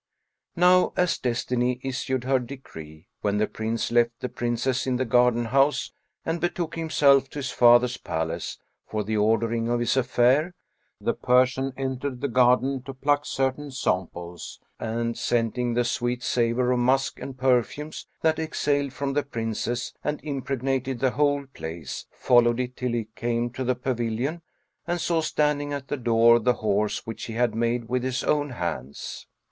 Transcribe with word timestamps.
Now, 0.55 0.93
as 0.97 1.19
Destiny 1.19 1.79
issued 1.83 2.23
her 2.23 2.39
decree, 2.39 3.05
when 3.21 3.37
the 3.37 3.45
Prince 3.45 3.91
left 3.91 4.19
the 4.19 4.29
Princess 4.29 4.87
in 4.87 4.95
the 4.95 5.05
garden 5.05 5.45
house 5.45 5.93
and 6.25 6.41
betook 6.41 6.73
himself 6.75 7.29
to 7.29 7.37
his 7.37 7.51
father's 7.51 7.97
palace, 7.97 8.57
for 8.87 9.03
the 9.03 9.17
ordering 9.17 9.69
of 9.69 9.79
his 9.79 9.95
affair, 9.95 10.55
the 10.99 11.13
Persian 11.13 11.71
entered 11.77 12.19
the 12.19 12.27
garden 12.27 12.81
to 12.81 12.95
pluck 12.95 13.27
certain 13.27 13.69
simples 13.69 14.59
and, 14.79 15.15
scenting 15.19 15.75
the 15.75 15.83
sweet 15.85 16.23
savour 16.23 16.71
of 16.71 16.79
musk 16.79 17.19
and 17.19 17.37
perfumes 17.37 18.07
that 18.23 18.39
exhaled 18.39 18.93
from 18.93 19.13
the 19.13 19.21
Princess 19.21 19.93
and 20.03 20.19
impregnated 20.23 20.97
the 20.99 21.11
whole 21.11 21.45
place, 21.53 22.07
followed 22.09 22.59
it 22.59 22.75
till 22.75 22.93
he 22.93 23.07
came 23.15 23.51
to 23.51 23.63
the 23.63 23.75
pavilion 23.75 24.41
and 24.87 24.99
saw 24.99 25.21
standing 25.21 25.71
at 25.73 25.89
the 25.89 25.97
door 25.97 26.39
the 26.39 26.53
horse 26.53 27.05
which 27.05 27.25
he 27.25 27.33
had 27.33 27.53
made 27.53 27.87
with 27.87 28.01
his 28.01 28.23
own 28.23 28.49
hands. 28.49 29.27